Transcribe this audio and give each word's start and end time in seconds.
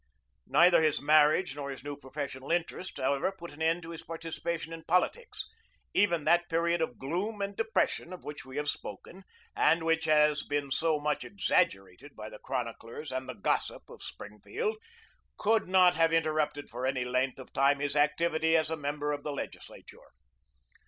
Neither 0.47 0.81
his 0.81 0.99
marriage 0.99 1.55
nor 1.55 1.69
his 1.69 1.83
new 1.83 1.95
professional 1.95 2.49
interests, 2.51 2.99
however, 2.99 3.31
put 3.31 3.51
an 3.51 3.61
end 3.61 3.83
to 3.83 3.91
his 3.91 4.01
participation 4.01 4.73
in 4.73 4.83
politics. 4.83 5.45
Even 5.93 6.23
that 6.23 6.49
period 6.49 6.81
of 6.81 6.97
gloom 6.97 7.39
and 7.39 7.55
depression 7.55 8.11
of 8.11 8.23
which 8.23 8.43
we 8.43 8.57
have 8.57 8.67
spoken, 8.67 9.23
and 9.55 9.83
which 9.83 10.05
has 10.05 10.41
been 10.41 10.71
so 10.71 10.99
much 10.99 11.23
exaggerated 11.23 12.15
by 12.15 12.29
the 12.29 12.39
chroniclers 12.39 13.11
and 13.11 13.29
the 13.29 13.35
gossip 13.35 13.87
of 13.91 14.01
Springfield, 14.01 14.77
could 15.37 15.67
not 15.69 15.93
have 15.93 16.11
interrupted 16.11 16.67
for 16.67 16.87
any 16.87 17.05
length 17.05 17.37
of 17.37 17.53
time 17.53 17.79
his 17.79 17.95
activity 17.95 18.57
as 18.57 18.71
a 18.71 18.75
member 18.75 19.11
of 19.11 19.21
the 19.21 19.31
Legislature. 19.31 20.09